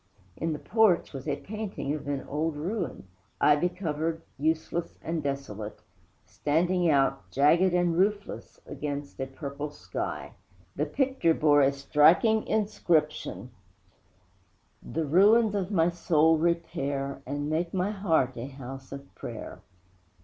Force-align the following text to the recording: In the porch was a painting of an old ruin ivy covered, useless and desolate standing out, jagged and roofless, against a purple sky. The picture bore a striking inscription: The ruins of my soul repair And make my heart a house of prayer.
In 0.35 0.51
the 0.51 0.57
porch 0.57 1.13
was 1.13 1.27
a 1.27 1.35
painting 1.35 1.93
of 1.93 2.07
an 2.07 2.27
old 2.27 2.55
ruin 2.55 3.07
ivy 3.39 3.69
covered, 3.69 4.23
useless 4.35 4.97
and 5.03 5.21
desolate 5.21 5.79
standing 6.25 6.89
out, 6.89 7.29
jagged 7.29 7.75
and 7.75 7.95
roofless, 7.95 8.59
against 8.65 9.19
a 9.19 9.27
purple 9.27 9.69
sky. 9.69 10.31
The 10.75 10.87
picture 10.87 11.35
bore 11.35 11.61
a 11.61 11.71
striking 11.71 12.47
inscription: 12.47 13.51
The 14.81 15.05
ruins 15.05 15.53
of 15.53 15.69
my 15.69 15.89
soul 15.89 16.35
repair 16.39 17.21
And 17.27 17.47
make 17.47 17.71
my 17.71 17.91
heart 17.91 18.35
a 18.37 18.47
house 18.47 18.91
of 18.91 19.13
prayer. 19.13 19.61